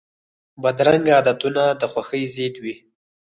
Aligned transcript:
بدرنګه 0.61 1.11
عادتونه 1.17 1.63
د 1.79 1.81
خوښۍ 1.91 2.23
ضد 2.35 2.55
وي 2.63 2.75